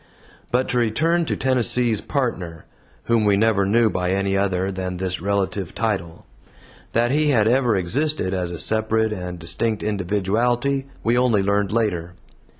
But 0.51 0.67
to 0.69 0.79
return 0.79 1.25
to 1.25 1.35
Tennessee's 1.37 2.01
Partner, 2.01 2.65
whom 3.03 3.23
we 3.23 3.37
never 3.37 3.67
knew 3.67 3.87
by 3.87 4.09
any 4.13 4.35
other 4.35 4.71
than 4.71 4.97
this 4.97 5.21
relative 5.21 5.75
title; 5.75 6.25
that 6.93 7.11
he 7.11 7.29
had 7.29 7.47
ever 7.47 7.75
existed 7.75 8.33
as 8.33 8.49
a 8.49 8.57
separate 8.57 9.13
and 9.13 9.37
distinct 9.37 9.83
individuality 9.83 10.87
we 11.03 11.15
only 11.19 11.43
learned 11.43 11.71
later. 11.71 12.15